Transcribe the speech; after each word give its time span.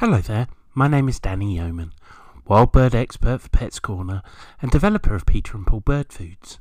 Hello 0.00 0.16
there, 0.16 0.48
my 0.72 0.88
name 0.88 1.10
is 1.10 1.20
Danny 1.20 1.56
Yeoman, 1.56 1.92
wild 2.46 2.72
bird 2.72 2.94
expert 2.94 3.42
for 3.42 3.50
Pets 3.50 3.78
Corner 3.80 4.22
and 4.62 4.70
developer 4.70 5.14
of 5.14 5.26
Peter 5.26 5.58
and 5.58 5.66
Paul 5.66 5.80
Bird 5.80 6.10
Foods. 6.10 6.58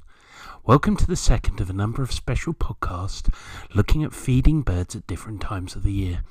Welcome 0.66 0.98
to 0.98 1.08
the 1.08 1.16
second 1.16 1.62
of 1.62 1.70
a 1.70 1.74
number 1.74 2.04
of 2.04 2.12
special 2.12 2.54
podcasts 2.54 3.34
looking 3.74 4.04
at 4.04 4.12
feeding 4.12 4.62
birds 4.62 4.94
at 4.94 5.08
different 5.08 5.40
times 5.40 5.78
of 5.78 5.84
the 5.84 5.94
year. 5.94 6.26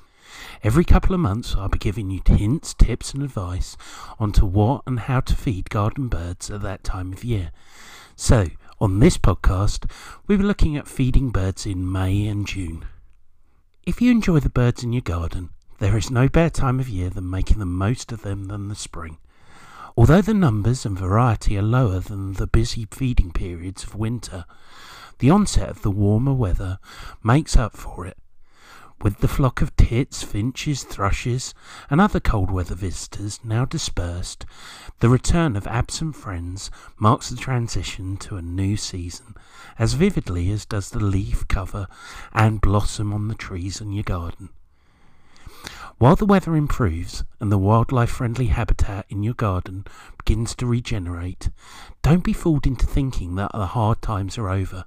Every 0.61 0.85
couple 0.85 1.15
of 1.15 1.19
months, 1.19 1.55
I'll 1.55 1.67
be 1.67 1.79
giving 1.79 2.11
you 2.11 2.21
hints, 2.23 2.75
tips, 2.75 3.11
and 3.15 3.23
advice 3.23 3.75
on 4.19 4.31
to 4.33 4.45
what 4.45 4.83
and 4.85 4.99
how 4.99 5.21
to 5.21 5.35
feed 5.35 5.71
garden 5.71 6.09
birds 6.09 6.51
at 6.51 6.61
that 6.61 6.83
time 6.83 7.11
of 7.11 7.23
year. 7.23 7.51
So, 8.15 8.49
on 8.79 8.99
this 8.99 9.17
podcast, 9.17 9.89
we 10.27 10.37
were 10.37 10.43
looking 10.43 10.77
at 10.77 10.87
feeding 10.87 11.31
birds 11.31 11.65
in 11.65 11.91
May 11.91 12.27
and 12.27 12.45
June. 12.45 12.85
If 13.87 13.99
you 13.99 14.11
enjoy 14.11 14.41
the 14.41 14.49
birds 14.51 14.83
in 14.83 14.93
your 14.93 15.01
garden, 15.01 15.49
there 15.79 15.97
is 15.97 16.11
no 16.11 16.27
better 16.27 16.49
time 16.49 16.79
of 16.79 16.89
year 16.89 17.09
than 17.09 17.29
making 17.29 17.59
the 17.59 17.65
most 17.65 18.11
of 18.11 18.21
them 18.21 18.45
than 18.45 18.67
the 18.67 18.75
spring. 18.75 19.17
Although 19.97 20.21
the 20.21 20.33
numbers 20.33 20.85
and 20.85 20.97
variety 20.97 21.57
are 21.57 21.63
lower 21.63 21.99
than 21.99 22.33
the 22.33 22.47
busy 22.47 22.87
feeding 22.91 23.31
periods 23.31 23.83
of 23.83 23.95
winter, 23.95 24.45
the 25.19 25.29
onset 25.29 25.69
of 25.69 25.81
the 25.81 25.91
warmer 25.91 26.33
weather 26.33 26.79
makes 27.23 27.57
up 27.57 27.75
for 27.75 28.05
it. 28.05 28.17
With 29.01 29.19
the 29.19 29.29
flock 29.29 29.61
of 29.61 29.75
tits, 29.77 30.23
finches, 30.23 30.83
thrushes, 30.83 31.53
and 31.89 32.01
other 32.01 32.19
cold 32.19 32.51
weather 32.51 32.75
visitors 32.75 33.39
now 33.45 33.63
dispersed, 33.63 34.45
the 34.99 35.07
return 35.07 35.55
of 35.55 35.65
absent 35.67 36.17
friends 36.17 36.69
marks 36.97 37.29
the 37.29 37.37
transition 37.37 38.17
to 38.17 38.35
a 38.35 38.41
new 38.41 38.75
season 38.75 39.35
as 39.77 39.93
vividly 39.93 40.51
as 40.51 40.65
does 40.65 40.89
the 40.89 40.99
leaf 40.99 41.47
cover 41.47 41.87
and 42.33 42.59
blossom 42.59 43.13
on 43.13 43.29
the 43.29 43.35
trees 43.35 43.79
in 43.79 43.93
your 43.93 44.03
garden. 44.03 44.49
While 45.99 46.15
the 46.15 46.25
weather 46.25 46.55
improves 46.55 47.25
and 47.41 47.51
the 47.51 47.57
wildlife 47.57 48.09
friendly 48.09 48.47
habitat 48.47 49.05
in 49.09 49.21
your 49.21 49.33
garden 49.33 49.83
begins 50.17 50.55
to 50.55 50.65
regenerate, 50.65 51.49
don't 52.01 52.23
be 52.23 52.31
fooled 52.31 52.65
into 52.65 52.85
thinking 52.85 53.35
that 53.35 53.51
the 53.53 53.65
hard 53.65 54.01
times 54.01 54.37
are 54.37 54.47
over. 54.47 54.85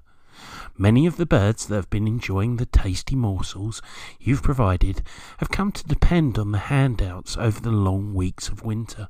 Many 0.75 1.05
of 1.05 1.17
the 1.17 1.27
birds 1.27 1.67
that 1.67 1.75
have 1.75 1.89
been 1.91 2.07
enjoying 2.07 2.57
the 2.57 2.65
tasty 2.65 3.15
morsels 3.15 3.79
you've 4.19 4.41
provided 4.41 5.03
have 5.37 5.51
come 5.51 5.71
to 5.73 5.83
depend 5.83 6.39
on 6.39 6.51
the 6.51 6.57
handouts 6.57 7.37
over 7.37 7.59
the 7.59 7.69
long 7.69 8.15
weeks 8.15 8.49
of 8.49 8.63
winter. 8.63 9.07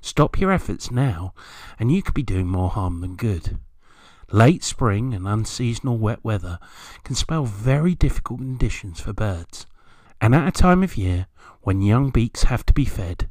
Stop 0.00 0.40
your 0.40 0.50
efforts 0.50 0.90
now, 0.90 1.34
and 1.78 1.92
you 1.92 2.02
could 2.02 2.14
be 2.14 2.22
doing 2.22 2.46
more 2.46 2.70
harm 2.70 3.02
than 3.02 3.16
good. 3.16 3.58
Late 4.32 4.64
spring 4.64 5.12
and 5.12 5.28
unseasonal 5.28 5.98
wet 5.98 6.24
weather 6.24 6.58
can 7.04 7.14
spell 7.14 7.44
very 7.44 7.94
difficult 7.94 8.40
conditions 8.40 8.98
for 8.98 9.12
birds. 9.12 9.66
And 10.20 10.34
at 10.34 10.48
a 10.48 10.52
time 10.52 10.82
of 10.82 10.96
year 10.96 11.26
when 11.62 11.82
young 11.82 12.10
beaks 12.10 12.44
have 12.44 12.64
to 12.66 12.72
be 12.72 12.84
fed, 12.84 13.28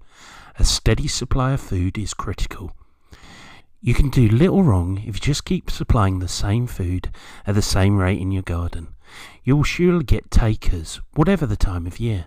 a 0.59 0.63
steady 0.63 1.07
supply 1.07 1.53
of 1.53 1.61
food 1.61 1.97
is 1.97 2.13
critical. 2.13 2.71
You 3.81 3.93
can 3.93 4.09
do 4.09 4.27
little 4.27 4.63
wrong 4.63 4.97
if 4.99 5.15
you 5.15 5.19
just 5.19 5.45
keep 5.45 5.69
supplying 5.69 6.19
the 6.19 6.27
same 6.27 6.65
food 6.65 7.11
at 7.45 7.55
the 7.55 7.61
same 7.61 7.97
rate 7.97 8.19
in 8.19 8.31
your 8.31 8.43
garden. 8.43 8.87
You 9.43 9.55
will 9.55 9.63
surely 9.63 10.03
get 10.03 10.31
takers, 10.31 10.99
whatever 11.13 11.45
the 11.45 11.55
time 11.55 11.85
of 11.85 11.99
year. 11.99 12.25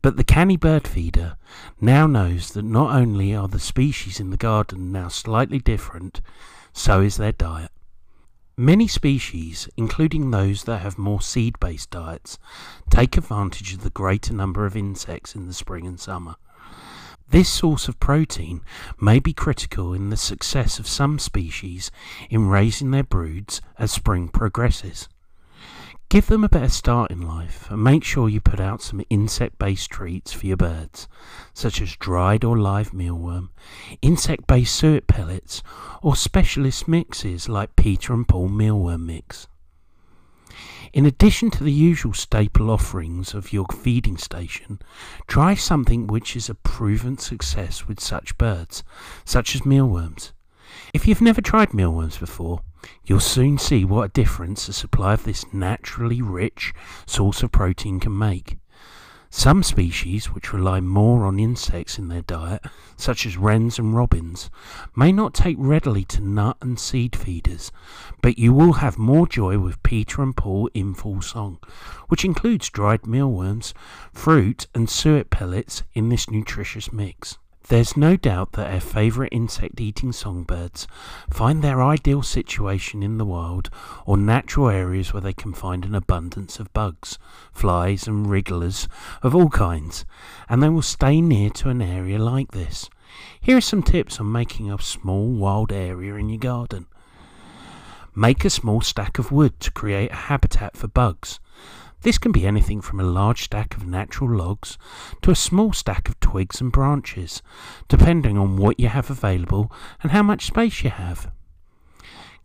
But 0.00 0.16
the 0.16 0.24
canny 0.24 0.56
bird 0.56 0.88
feeder 0.88 1.36
now 1.80 2.06
knows 2.06 2.52
that 2.52 2.64
not 2.64 2.94
only 2.94 3.34
are 3.34 3.48
the 3.48 3.60
species 3.60 4.18
in 4.18 4.30
the 4.30 4.36
garden 4.36 4.90
now 4.90 5.08
slightly 5.08 5.58
different, 5.58 6.20
so 6.72 7.00
is 7.00 7.16
their 7.16 7.32
diet. 7.32 7.70
Many 8.56 8.86
species, 8.86 9.66
including 9.78 10.30
those 10.30 10.64
that 10.64 10.82
have 10.82 10.98
more 10.98 11.22
seed 11.22 11.58
based 11.58 11.90
diets, 11.90 12.38
take 12.90 13.16
advantage 13.16 13.72
of 13.72 13.82
the 13.82 13.88
greater 13.88 14.34
number 14.34 14.66
of 14.66 14.76
insects 14.76 15.34
in 15.34 15.46
the 15.46 15.54
spring 15.54 15.86
and 15.86 15.98
summer. 15.98 16.36
This 17.30 17.48
source 17.48 17.88
of 17.88 17.98
protein 17.98 18.60
may 19.00 19.20
be 19.20 19.32
critical 19.32 19.94
in 19.94 20.10
the 20.10 20.18
success 20.18 20.78
of 20.78 20.86
some 20.86 21.18
species 21.18 21.90
in 22.28 22.48
raising 22.48 22.90
their 22.90 23.04
broods 23.04 23.62
as 23.78 23.90
spring 23.90 24.28
progresses. 24.28 25.08
Give 26.12 26.26
them 26.26 26.44
a 26.44 26.48
better 26.50 26.68
start 26.68 27.10
in 27.10 27.22
life 27.22 27.70
and 27.70 27.82
make 27.82 28.04
sure 28.04 28.28
you 28.28 28.38
put 28.38 28.60
out 28.60 28.82
some 28.82 29.02
insect 29.08 29.58
based 29.58 29.88
treats 29.88 30.30
for 30.30 30.46
your 30.46 30.58
birds, 30.58 31.08
such 31.54 31.80
as 31.80 31.96
dried 31.96 32.44
or 32.44 32.58
live 32.58 32.90
mealworm, 32.90 33.48
insect 34.02 34.46
based 34.46 34.74
suet 34.74 35.06
pellets, 35.06 35.62
or 36.02 36.14
specialist 36.14 36.86
mixes 36.86 37.48
like 37.48 37.76
Peter 37.76 38.12
and 38.12 38.28
Paul 38.28 38.50
mealworm 38.50 39.06
mix. 39.06 39.46
In 40.92 41.06
addition 41.06 41.50
to 41.52 41.64
the 41.64 41.72
usual 41.72 42.12
staple 42.12 42.70
offerings 42.70 43.32
of 43.32 43.54
your 43.54 43.64
feeding 43.72 44.18
station, 44.18 44.80
try 45.26 45.54
something 45.54 46.08
which 46.08 46.36
is 46.36 46.50
a 46.50 46.54
proven 46.54 47.16
success 47.16 47.88
with 47.88 48.00
such 48.00 48.36
birds, 48.36 48.84
such 49.24 49.54
as 49.54 49.64
mealworms. 49.64 50.34
If 50.92 51.08
you've 51.08 51.22
never 51.22 51.40
tried 51.40 51.72
mealworms 51.72 52.18
before, 52.18 52.60
you'll 53.04 53.20
soon 53.20 53.58
see 53.58 53.84
what 53.84 54.04
a 54.04 54.12
difference 54.12 54.68
a 54.68 54.72
supply 54.72 55.14
of 55.14 55.24
this 55.24 55.44
naturally 55.52 56.22
rich 56.22 56.72
source 57.06 57.42
of 57.42 57.52
protein 57.52 58.00
can 58.00 58.16
make. 58.16 58.58
Some 59.34 59.62
species, 59.62 60.26
which 60.26 60.52
rely 60.52 60.80
more 60.80 61.24
on 61.24 61.40
insects 61.40 61.98
in 61.98 62.08
their 62.08 62.20
diet, 62.20 62.62
such 62.98 63.24
as 63.24 63.38
wrens 63.38 63.78
and 63.78 63.96
robins, 63.96 64.50
may 64.94 65.10
not 65.10 65.32
take 65.32 65.56
readily 65.58 66.04
to 66.04 66.20
nut 66.20 66.58
and 66.60 66.78
seed 66.78 67.16
feeders, 67.16 67.72
but 68.20 68.38
you 68.38 68.52
will 68.52 68.74
have 68.74 68.98
more 68.98 69.26
joy 69.26 69.58
with 69.58 69.82
Peter 69.82 70.22
and 70.22 70.36
Paul 70.36 70.68
in 70.74 70.92
full 70.92 71.22
song, 71.22 71.58
which 72.08 72.26
includes 72.26 72.68
dried 72.68 73.06
mealworms, 73.06 73.72
fruit, 74.12 74.66
and 74.74 74.90
suet 74.90 75.30
pellets 75.30 75.82
in 75.94 76.10
this 76.10 76.28
nutritious 76.28 76.92
mix. 76.92 77.38
There's 77.72 77.96
no 77.96 78.16
doubt 78.16 78.52
that 78.52 78.70
our 78.70 78.80
favourite 78.80 79.32
insect 79.32 79.80
eating 79.80 80.12
songbirds 80.12 80.86
find 81.30 81.64
their 81.64 81.82
ideal 81.82 82.20
situation 82.20 83.02
in 83.02 83.16
the 83.16 83.24
wild 83.24 83.70
or 84.04 84.18
natural 84.18 84.68
areas 84.68 85.14
where 85.14 85.22
they 85.22 85.32
can 85.32 85.54
find 85.54 85.86
an 85.86 85.94
abundance 85.94 86.60
of 86.60 86.70
bugs, 86.74 87.18
flies, 87.50 88.06
and 88.06 88.28
wrigglers 88.28 88.88
of 89.22 89.34
all 89.34 89.48
kinds, 89.48 90.04
and 90.50 90.62
they 90.62 90.68
will 90.68 90.82
stay 90.82 91.22
near 91.22 91.48
to 91.48 91.70
an 91.70 91.80
area 91.80 92.18
like 92.18 92.50
this. 92.50 92.90
Here 93.40 93.56
are 93.56 93.62
some 93.62 93.82
tips 93.82 94.20
on 94.20 94.30
making 94.30 94.70
a 94.70 94.78
small 94.78 95.28
wild 95.32 95.72
area 95.72 96.16
in 96.16 96.28
your 96.28 96.40
garden. 96.40 96.84
Make 98.14 98.44
a 98.44 98.50
small 98.50 98.82
stack 98.82 99.18
of 99.18 99.32
wood 99.32 99.58
to 99.60 99.70
create 99.70 100.12
a 100.12 100.26
habitat 100.28 100.76
for 100.76 100.88
bugs. 100.88 101.40
This 102.02 102.18
can 102.18 102.32
be 102.32 102.46
anything 102.46 102.80
from 102.80 102.98
a 102.98 103.04
large 103.04 103.44
stack 103.44 103.76
of 103.76 103.86
natural 103.86 104.36
logs 104.36 104.76
to 105.22 105.30
a 105.30 105.36
small 105.36 105.72
stack 105.72 106.08
of 106.08 106.18
twigs 106.18 106.60
and 106.60 106.72
branches, 106.72 107.42
depending 107.88 108.36
on 108.36 108.56
what 108.56 108.80
you 108.80 108.88
have 108.88 109.08
available 109.08 109.70
and 110.02 110.10
how 110.10 110.22
much 110.24 110.46
space 110.46 110.82
you 110.82 110.90
have. 110.90 111.30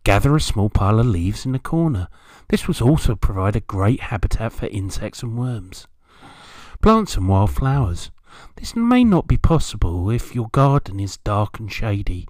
Gather 0.03 0.35
a 0.35 0.41
small 0.41 0.69
pile 0.69 0.99
of 0.99 1.07
leaves 1.07 1.43
in 1.43 1.55
a 1.55 1.59
corner. 1.59 2.07
This 2.49 2.67
will 2.67 2.87
also 2.87 3.15
provide 3.15 3.55
a 3.55 3.61
great 3.61 3.99
habitat 3.99 4.53
for 4.53 4.67
insects 4.67 5.23
and 5.23 5.37
worms. 5.37 5.87
Plant 6.81 7.09
some 7.09 7.27
wild 7.27 7.49
flowers. 7.51 8.11
This 8.57 8.75
may 8.75 9.03
not 9.03 9.27
be 9.27 9.37
possible 9.37 10.11
if 10.11 10.35
your 10.35 10.49
garden 10.49 10.99
is 10.99 11.17
dark 11.17 11.59
and 11.59 11.71
shady, 11.71 12.27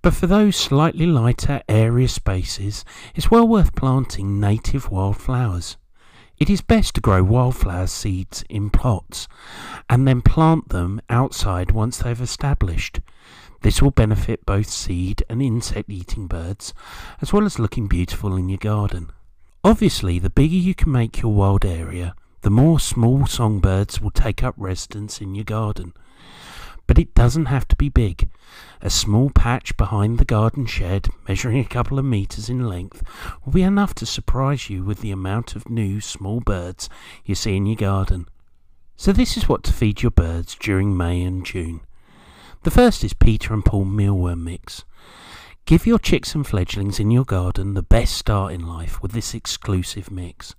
but 0.00 0.14
for 0.14 0.28
those 0.28 0.54
slightly 0.54 1.06
lighter 1.06 1.60
area 1.68 2.06
spaces, 2.06 2.84
it's 3.16 3.32
well 3.32 3.48
worth 3.48 3.74
planting 3.74 4.38
native 4.38 4.90
wildflowers. 4.90 5.76
It 6.38 6.48
is 6.48 6.60
best 6.60 6.94
to 6.94 7.00
grow 7.00 7.24
wildflower 7.24 7.88
seeds 7.88 8.44
in 8.48 8.70
plots 8.70 9.26
and 9.90 10.06
then 10.06 10.22
plant 10.22 10.68
them 10.68 11.00
outside 11.10 11.72
once 11.72 11.98
they've 11.98 12.20
established. 12.20 13.00
This 13.62 13.82
will 13.82 13.90
benefit 13.90 14.46
both 14.46 14.68
seed 14.68 15.24
and 15.28 15.42
insect 15.42 15.90
eating 15.90 16.28
birds, 16.28 16.72
as 17.20 17.32
well 17.32 17.44
as 17.44 17.58
looking 17.58 17.88
beautiful 17.88 18.36
in 18.36 18.48
your 18.48 18.58
garden. 18.58 19.10
Obviously, 19.64 20.20
the 20.20 20.30
bigger 20.30 20.54
you 20.54 20.76
can 20.76 20.92
make 20.92 21.20
your 21.20 21.34
wild 21.34 21.64
area, 21.64 22.14
the 22.42 22.50
more 22.50 22.78
small 22.78 23.26
songbirds 23.26 24.00
will 24.00 24.12
take 24.12 24.44
up 24.44 24.54
residence 24.56 25.20
in 25.20 25.34
your 25.34 25.44
garden. 25.44 25.92
But 26.88 26.98
it 26.98 27.14
doesn't 27.14 27.46
have 27.46 27.68
to 27.68 27.76
be 27.76 27.88
big. 27.88 28.28
A 28.82 28.90
small 28.90 29.30
patch 29.30 29.76
behind 29.76 30.18
the 30.18 30.24
garden 30.24 30.66
shed, 30.66 31.08
measuring 31.28 31.60
a 31.60 31.64
couple 31.64 32.00
of 32.00 32.04
meters 32.04 32.48
in 32.48 32.66
length, 32.66 33.04
will 33.44 33.52
be 33.52 33.62
enough 33.62 33.94
to 33.96 34.06
surprise 34.06 34.68
you 34.68 34.82
with 34.82 35.00
the 35.00 35.12
amount 35.12 35.54
of 35.54 35.70
new 35.70 36.00
small 36.00 36.40
birds 36.40 36.88
you 37.24 37.36
see 37.36 37.54
in 37.56 37.66
your 37.66 37.76
garden. 37.76 38.26
So, 38.96 39.12
this 39.12 39.36
is 39.36 39.48
what 39.48 39.62
to 39.62 39.72
feed 39.72 40.02
your 40.02 40.10
birds 40.10 40.56
during 40.56 40.96
May 40.96 41.22
and 41.22 41.46
June. 41.46 41.82
The 42.64 42.72
first 42.72 43.04
is 43.04 43.12
Peter 43.12 43.54
and 43.54 43.64
Paul 43.64 43.84
mealworm 43.84 44.42
mix. 44.42 44.84
Give 45.68 45.86
your 45.86 45.98
chicks 45.98 46.34
and 46.34 46.46
fledglings 46.46 46.98
in 46.98 47.10
your 47.10 47.26
garden 47.26 47.74
the 47.74 47.82
best 47.82 48.14
start 48.14 48.54
in 48.54 48.66
life 48.66 49.02
with 49.02 49.12
this 49.12 49.34
exclusive 49.34 50.10
mix. 50.10 50.54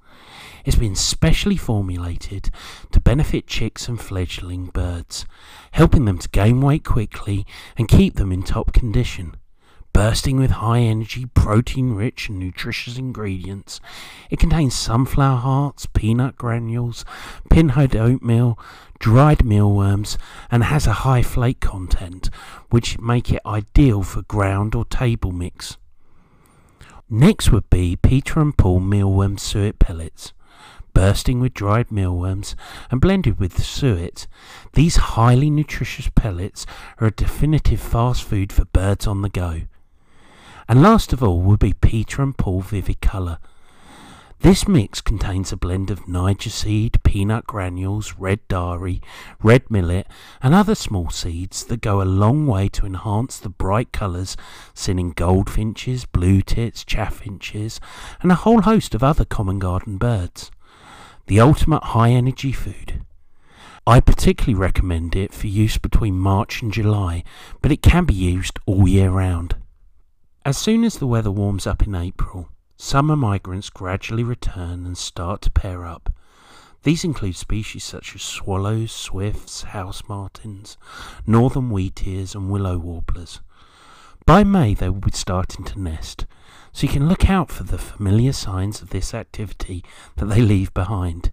It's 0.65 0.75
been 0.75 0.95
specially 0.95 1.57
formulated 1.57 2.51
to 2.91 3.01
benefit 3.01 3.47
chicks 3.47 3.87
and 3.87 3.99
fledgling 3.99 4.67
birds, 4.67 5.25
helping 5.71 6.05
them 6.05 6.19
to 6.19 6.29
gain 6.29 6.61
weight 6.61 6.85
quickly 6.85 7.47
and 7.75 7.87
keep 7.87 8.17
them 8.17 8.31
in 8.31 8.43
top 8.43 8.71
condition. 8.71 9.37
Bursting 9.93 10.37
with 10.37 10.51
high 10.51 10.79
energy, 10.79 11.25
protein 11.25 11.93
rich, 11.93 12.29
and 12.29 12.39
nutritious 12.39 12.97
ingredients, 12.97 13.81
it 14.29 14.39
contains 14.39 14.73
sunflower 14.73 15.37
hearts, 15.37 15.87
peanut 15.87 16.35
granules, 16.37 17.03
pinhead 17.49 17.95
oatmeal, 17.95 18.57
dried 18.99 19.43
mealworms, 19.43 20.17
and 20.49 20.63
has 20.63 20.87
a 20.87 21.03
high 21.03 21.21
flake 21.21 21.59
content, 21.59 22.29
which 22.69 22.99
make 22.99 23.31
it 23.31 23.41
ideal 23.45 24.03
for 24.03 24.21
ground 24.21 24.73
or 24.75 24.85
table 24.85 25.31
mix. 25.31 25.77
Next 27.09 27.51
would 27.51 27.69
be 27.69 27.95
Peter 27.95 28.39
and 28.39 28.57
Paul 28.57 28.79
mealworm 28.79 29.39
suet 29.39 29.79
pellets 29.79 30.33
bursting 30.93 31.39
with 31.39 31.53
dried 31.53 31.91
mealworms 31.91 32.55
and 32.91 32.99
blended 32.99 33.39
with 33.39 33.63
suet. 33.63 34.27
These 34.73 34.97
highly 34.97 35.49
nutritious 35.49 36.09
pellets 36.13 36.65
are 36.97 37.07
a 37.07 37.11
definitive 37.11 37.79
fast 37.79 38.23
food 38.23 38.51
for 38.51 38.65
birds 38.65 39.07
on 39.07 39.21
the 39.21 39.29
go. 39.29 39.61
And 40.69 40.83
last 40.83 41.13
of 41.13 41.23
all 41.23 41.41
would 41.41 41.57
be 41.57 41.73
Peter 41.73 42.21
and 42.21 42.37
Paul 42.37 42.61
Vivid 42.61 43.01
Colour. 43.01 43.39
This 44.41 44.67
mix 44.67 45.01
contains 45.01 45.51
a 45.51 45.57
blend 45.57 45.89
of 45.89 46.07
Niger 46.07 46.51
seed, 46.51 47.01
peanut 47.03 47.47
granules, 47.47 48.13
red 48.19 48.47
dari, 48.47 49.01
red 49.41 49.69
millet, 49.71 50.05
and 50.43 50.53
other 50.53 50.75
small 50.75 51.09
seeds 51.09 51.65
that 51.65 51.81
go 51.81 52.03
a 52.03 52.03
long 52.03 52.45
way 52.45 52.69
to 52.69 52.85
enhance 52.85 53.39
the 53.39 53.49
bright 53.49 53.91
colours 53.91 54.37
seen 54.75 54.99
in 54.99 55.09
goldfinches, 55.09 56.05
blue 56.05 56.43
tits, 56.43 56.85
chaffinches, 56.85 57.81
and 58.21 58.31
a 58.31 58.35
whole 58.35 58.61
host 58.61 58.93
of 58.93 59.03
other 59.03 59.25
common 59.25 59.57
garden 59.57 59.97
birds 59.97 60.51
the 61.25 61.39
ultimate 61.39 61.83
high 61.83 62.11
energy 62.11 62.51
food. 62.51 63.01
I 63.87 63.99
particularly 63.99 64.53
recommend 64.53 65.15
it 65.15 65.33
for 65.33 65.47
use 65.47 65.79
between 65.79 66.19
March 66.19 66.61
and 66.61 66.71
July, 66.71 67.23
but 67.61 67.71
it 67.71 67.81
can 67.81 68.05
be 68.05 68.13
used 68.13 68.59
all 68.67 68.87
year 68.87 69.09
round. 69.09 69.55
As 70.49 70.57
soon 70.57 70.83
as 70.83 70.97
the 70.97 71.05
weather 71.05 71.29
warms 71.29 71.67
up 71.67 71.85
in 71.85 71.93
April, 71.93 72.49
summer 72.75 73.15
migrants 73.15 73.69
gradually 73.69 74.23
return 74.23 74.83
and 74.83 74.97
start 74.97 75.43
to 75.43 75.51
pair 75.51 75.85
up. 75.85 76.11
These 76.81 77.03
include 77.03 77.35
species 77.35 77.83
such 77.83 78.15
as 78.15 78.23
swallows, 78.23 78.91
swifts, 78.91 79.61
house 79.61 80.01
martins, 80.09 80.75
northern 81.27 81.69
wheatears, 81.69 82.33
and 82.33 82.49
willow 82.49 82.79
warblers. 82.79 83.41
By 84.25 84.43
May, 84.43 84.73
they 84.73 84.89
will 84.89 85.01
be 85.01 85.11
starting 85.11 85.65
to 85.65 85.79
nest, 85.79 86.25
so 86.71 86.87
you 86.87 86.93
can 86.93 87.07
look 87.07 87.29
out 87.29 87.51
for 87.51 87.61
the 87.61 87.77
familiar 87.77 88.33
signs 88.33 88.81
of 88.81 88.89
this 88.89 89.13
activity 89.13 89.83
that 90.15 90.29
they 90.29 90.41
leave 90.41 90.73
behind. 90.73 91.31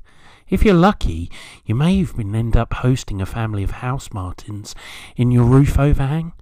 If 0.51 0.63
you're 0.63 0.75
lucky, 0.75 1.31
you 1.65 1.75
may 1.75 1.95
even 1.95 2.35
end 2.35 2.55
up 2.55 2.75
hosting 2.75 3.23
a 3.23 3.25
family 3.25 3.63
of 3.63 3.81
house 3.81 4.13
martins 4.13 4.75
in 5.17 5.31
your 5.31 5.45
roof 5.45 5.79
overhang. 5.79 6.35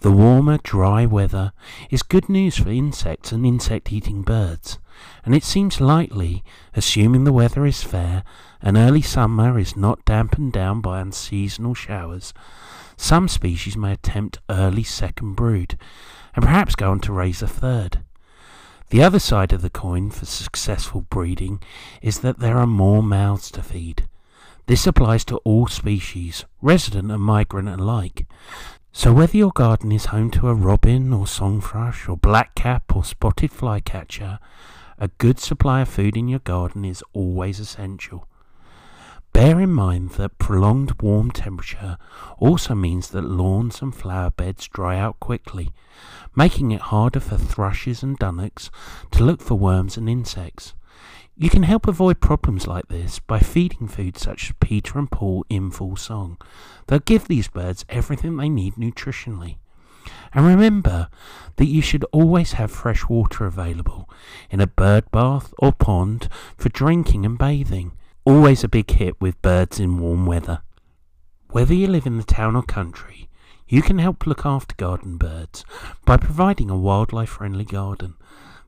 The 0.00 0.12
warmer, 0.12 0.58
dry 0.62 1.06
weather 1.06 1.52
is 1.90 2.04
good 2.04 2.28
news 2.28 2.56
for 2.56 2.68
insects 2.68 3.32
and 3.32 3.44
insect 3.44 3.92
eating 3.92 4.22
birds, 4.22 4.78
and 5.24 5.34
it 5.34 5.42
seems 5.42 5.80
likely, 5.80 6.44
assuming 6.76 7.24
the 7.24 7.32
weather 7.32 7.66
is 7.66 7.82
fair 7.82 8.22
and 8.62 8.76
early 8.76 9.02
summer 9.02 9.58
is 9.58 9.76
not 9.76 10.04
dampened 10.04 10.52
down 10.52 10.80
by 10.80 11.00
unseasonal 11.00 11.74
showers, 11.74 12.32
some 12.96 13.26
species 13.26 13.76
may 13.76 13.92
attempt 13.92 14.38
early 14.48 14.84
second 14.84 15.34
brood, 15.34 15.76
and 16.34 16.44
perhaps 16.44 16.76
go 16.76 16.92
on 16.92 17.00
to 17.00 17.12
raise 17.12 17.42
a 17.42 17.48
third. 17.48 18.04
The 18.90 19.02
other 19.02 19.18
side 19.18 19.52
of 19.52 19.62
the 19.62 19.70
coin 19.70 20.10
for 20.10 20.26
successful 20.26 21.02
breeding 21.02 21.60
is 22.02 22.20
that 22.20 22.38
there 22.38 22.56
are 22.56 22.66
more 22.68 23.02
mouths 23.02 23.50
to 23.50 23.62
feed. 23.62 24.08
This 24.66 24.86
applies 24.86 25.24
to 25.24 25.38
all 25.38 25.66
species, 25.66 26.44
resident 26.60 27.10
and 27.10 27.22
migrant 27.22 27.68
alike. 27.68 28.26
So 28.92 29.12
whether 29.12 29.36
your 29.36 29.52
garden 29.52 29.92
is 29.92 30.06
home 30.06 30.30
to 30.32 30.48
a 30.48 30.54
robin 30.54 31.12
or 31.12 31.26
song 31.26 31.60
thrush 31.60 32.08
or 32.08 32.16
blackcap 32.16 32.96
or 32.96 33.04
spotted 33.04 33.52
flycatcher, 33.52 34.38
a 34.98 35.08
good 35.18 35.38
supply 35.38 35.82
of 35.82 35.88
food 35.88 36.16
in 36.16 36.26
your 36.26 36.40
garden 36.40 36.84
is 36.84 37.04
always 37.12 37.60
essential. 37.60 38.26
Bear 39.32 39.60
in 39.60 39.70
mind 39.70 40.10
that 40.12 40.38
prolonged 40.38 41.00
warm 41.00 41.30
temperature 41.30 41.96
also 42.38 42.74
means 42.74 43.10
that 43.10 43.22
lawns 43.22 43.80
and 43.80 43.94
flower 43.94 44.30
beds 44.30 44.66
dry 44.66 44.98
out 44.98 45.20
quickly, 45.20 45.70
making 46.34 46.72
it 46.72 46.80
harder 46.80 47.20
for 47.20 47.36
thrushes 47.36 48.02
and 48.02 48.18
dunnocks 48.18 48.70
to 49.12 49.22
look 49.22 49.40
for 49.40 49.54
worms 49.54 49.96
and 49.96 50.08
insects. 50.08 50.74
You 51.40 51.50
can 51.50 51.62
help 51.62 51.86
avoid 51.86 52.20
problems 52.20 52.66
like 52.66 52.88
this 52.88 53.20
by 53.20 53.38
feeding 53.38 53.86
food 53.86 54.18
such 54.18 54.50
as 54.50 54.56
Peter 54.58 54.98
and 54.98 55.08
Paul 55.08 55.46
in 55.48 55.70
full 55.70 55.94
song. 55.94 56.36
They'll 56.88 56.98
give 56.98 57.28
these 57.28 57.46
birds 57.46 57.84
everything 57.88 58.36
they 58.36 58.48
need 58.48 58.74
nutritionally. 58.74 59.58
And 60.34 60.44
remember 60.44 61.08
that 61.54 61.66
you 61.66 61.80
should 61.80 62.04
always 62.10 62.54
have 62.54 62.72
fresh 62.72 63.08
water 63.08 63.46
available 63.46 64.10
in 64.50 64.60
a 64.60 64.66
bird 64.66 65.08
bath 65.12 65.54
or 65.60 65.70
pond 65.70 66.28
for 66.56 66.70
drinking 66.70 67.24
and 67.24 67.38
bathing 67.38 67.92
always 68.24 68.64
a 68.64 68.68
big 68.68 68.90
hit 68.90 69.20
with 69.20 69.40
birds 69.40 69.78
in 69.78 70.00
warm 70.00 70.26
weather. 70.26 70.62
Whether 71.50 71.72
you 71.72 71.86
live 71.86 72.06
in 72.06 72.16
the 72.16 72.24
town 72.24 72.56
or 72.56 72.64
country, 72.64 73.28
you 73.68 73.80
can 73.80 73.98
help 73.98 74.26
look 74.26 74.44
after 74.44 74.74
garden 74.74 75.16
birds 75.18 75.64
by 76.04 76.16
providing 76.16 76.68
a 76.68 76.76
wildlife 76.76 77.28
friendly 77.28 77.64
garden 77.64 78.16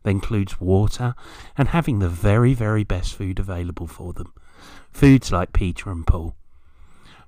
that 0.02 0.11
includes 0.11 0.61
water 0.61 1.14
and 1.56 1.69
having 1.69 1.99
the 1.99 2.08
very, 2.08 2.55
very 2.55 2.85
best 2.85 3.14
food 3.14 3.38
available 3.38 3.87
for 3.87 4.12
them. 4.12 4.32
Foods 4.91 5.32
like 5.32 5.52
Peter 5.52 5.91
and 5.91 6.06
Paul. 6.06 6.35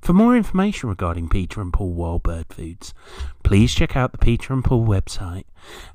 For 0.00 0.12
more 0.12 0.36
information 0.36 0.88
regarding 0.88 1.28
Peter 1.28 1.60
and 1.60 1.72
Paul 1.72 1.92
wild 1.92 2.24
bird 2.24 2.46
foods, 2.50 2.92
please 3.44 3.72
check 3.72 3.96
out 3.96 4.10
the 4.10 4.18
Peter 4.18 4.52
and 4.52 4.64
Paul 4.64 4.84
website 4.84 5.44